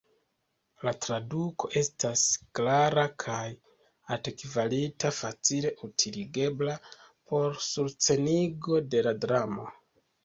La 0.85 0.91
traduko 1.05 1.67
estas 1.81 2.23
klara 2.59 3.03
kaj 3.25 3.43
altkvalita, 4.15 5.11
facile 5.19 5.75
utiligebla 5.89 6.79
por 7.03 7.61
surscenigo 7.69 8.81
de 8.97 9.07
la 9.11 9.15
dramo. 9.27 9.69